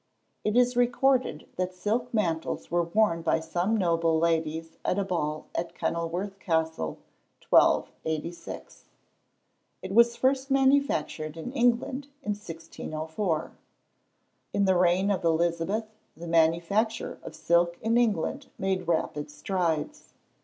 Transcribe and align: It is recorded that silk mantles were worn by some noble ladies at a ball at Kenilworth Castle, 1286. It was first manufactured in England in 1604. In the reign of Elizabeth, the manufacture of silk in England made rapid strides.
It 0.43 0.57
is 0.57 0.75
recorded 0.75 1.47
that 1.57 1.75
silk 1.75 2.11
mantles 2.11 2.71
were 2.71 2.81
worn 2.85 3.21
by 3.21 3.39
some 3.39 3.77
noble 3.77 4.17
ladies 4.17 4.79
at 4.83 4.97
a 4.97 5.03
ball 5.05 5.45
at 5.53 5.75
Kenilworth 5.75 6.39
Castle, 6.39 6.97
1286. 7.47 8.85
It 9.83 9.93
was 9.93 10.15
first 10.15 10.49
manufactured 10.49 11.37
in 11.37 11.51
England 11.53 12.05
in 12.23 12.31
1604. 12.31 13.51
In 14.53 14.65
the 14.65 14.75
reign 14.75 15.11
of 15.11 15.23
Elizabeth, 15.23 15.85
the 16.17 16.25
manufacture 16.27 17.19
of 17.21 17.35
silk 17.35 17.77
in 17.79 17.95
England 17.95 18.47
made 18.57 18.87
rapid 18.87 19.29
strides. 19.29 20.13